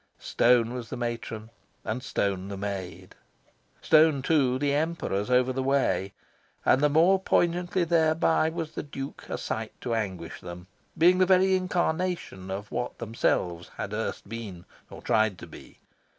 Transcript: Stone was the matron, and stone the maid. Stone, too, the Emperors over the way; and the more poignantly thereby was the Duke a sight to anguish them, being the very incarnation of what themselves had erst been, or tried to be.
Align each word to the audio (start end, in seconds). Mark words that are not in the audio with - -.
Stone 0.17 0.73
was 0.73 0.89
the 0.89 0.97
matron, 0.97 1.51
and 1.85 2.01
stone 2.01 2.47
the 2.47 2.57
maid. 2.57 3.13
Stone, 3.83 4.23
too, 4.23 4.57
the 4.57 4.73
Emperors 4.73 5.29
over 5.29 5.53
the 5.53 5.61
way; 5.61 6.11
and 6.65 6.81
the 6.81 6.89
more 6.89 7.19
poignantly 7.19 7.83
thereby 7.83 8.49
was 8.49 8.71
the 8.71 8.81
Duke 8.81 9.27
a 9.29 9.37
sight 9.37 9.79
to 9.81 9.93
anguish 9.93 10.41
them, 10.41 10.65
being 10.97 11.19
the 11.19 11.27
very 11.27 11.55
incarnation 11.55 12.49
of 12.49 12.71
what 12.71 12.97
themselves 12.97 13.69
had 13.77 13.93
erst 13.93 14.27
been, 14.27 14.65
or 14.89 15.03
tried 15.03 15.37
to 15.37 15.45
be. 15.45 15.77